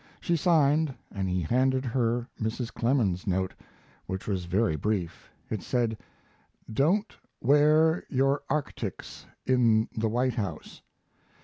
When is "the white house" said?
9.95-10.81